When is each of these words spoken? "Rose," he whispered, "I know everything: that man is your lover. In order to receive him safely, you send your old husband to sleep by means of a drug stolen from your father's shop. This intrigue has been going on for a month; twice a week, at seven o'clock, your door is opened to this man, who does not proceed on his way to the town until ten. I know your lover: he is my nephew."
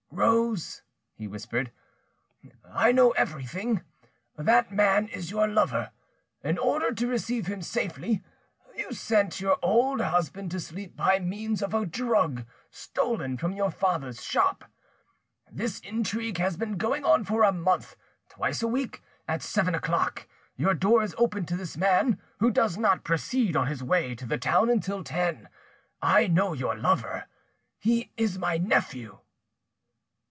"Rose," 0.13 0.81
he 1.15 1.25
whispered, 1.25 1.71
"I 2.65 2.91
know 2.91 3.09
everything: 3.11 3.81
that 4.35 4.71
man 4.71 5.07
is 5.07 5.31
your 5.31 5.47
lover. 5.47 5.91
In 6.43 6.57
order 6.59 6.93
to 6.93 7.07
receive 7.07 7.47
him 7.47 7.61
safely, 7.63 8.21
you 8.75 8.91
send 8.93 9.39
your 9.39 9.57
old 9.63 10.01
husband 10.01 10.51
to 10.51 10.59
sleep 10.59 10.95
by 10.97 11.17
means 11.19 11.63
of 11.63 11.73
a 11.73 11.85
drug 11.85 12.45
stolen 12.69 13.37
from 13.37 13.53
your 13.53 13.71
father's 13.71 14.21
shop. 14.21 14.65
This 15.49 15.79
intrigue 15.79 16.37
has 16.39 16.55
been 16.57 16.75
going 16.77 17.05
on 17.05 17.23
for 17.23 17.43
a 17.43 17.51
month; 17.53 17.95
twice 18.29 18.61
a 18.61 18.67
week, 18.67 19.01
at 19.29 19.41
seven 19.41 19.73
o'clock, 19.73 20.27
your 20.57 20.73
door 20.75 21.01
is 21.03 21.15
opened 21.17 21.47
to 21.47 21.57
this 21.57 21.77
man, 21.77 22.21
who 22.39 22.51
does 22.51 22.77
not 22.77 23.05
proceed 23.05 23.55
on 23.55 23.67
his 23.67 23.81
way 23.81 24.13
to 24.15 24.25
the 24.27 24.37
town 24.37 24.69
until 24.69 25.03
ten. 25.05 25.47
I 26.01 26.27
know 26.27 26.51
your 26.53 26.77
lover: 26.77 27.27
he 27.79 28.11
is 28.17 28.37
my 28.37 28.57
nephew." 28.57 29.17